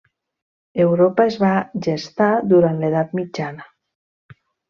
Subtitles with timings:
[0.85, 1.51] Europa es va
[1.89, 3.67] gestar durant l’edat mitjana.